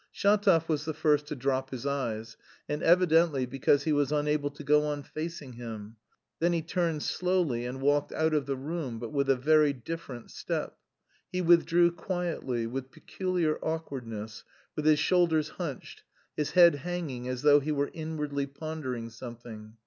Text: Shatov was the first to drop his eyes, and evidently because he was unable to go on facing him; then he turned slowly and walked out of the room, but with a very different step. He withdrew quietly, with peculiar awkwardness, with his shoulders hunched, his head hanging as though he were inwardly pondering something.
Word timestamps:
Shatov 0.11 0.67
was 0.67 0.85
the 0.85 0.95
first 0.95 1.27
to 1.27 1.35
drop 1.35 1.69
his 1.69 1.85
eyes, 1.85 2.35
and 2.67 2.81
evidently 2.81 3.45
because 3.45 3.83
he 3.83 3.91
was 3.93 4.11
unable 4.11 4.49
to 4.49 4.63
go 4.63 4.83
on 4.87 5.03
facing 5.03 5.53
him; 5.53 5.95
then 6.39 6.53
he 6.53 6.63
turned 6.63 7.03
slowly 7.03 7.67
and 7.67 7.81
walked 7.83 8.11
out 8.13 8.33
of 8.33 8.47
the 8.47 8.55
room, 8.55 8.97
but 8.97 9.11
with 9.11 9.29
a 9.29 9.35
very 9.35 9.73
different 9.73 10.31
step. 10.31 10.75
He 11.31 11.39
withdrew 11.39 11.91
quietly, 11.91 12.65
with 12.65 12.89
peculiar 12.89 13.59
awkwardness, 13.61 14.43
with 14.75 14.85
his 14.85 14.97
shoulders 14.97 15.49
hunched, 15.49 16.01
his 16.35 16.53
head 16.53 16.73
hanging 16.77 17.27
as 17.27 17.43
though 17.43 17.59
he 17.59 17.71
were 17.71 17.91
inwardly 17.93 18.47
pondering 18.47 19.11
something. 19.11 19.75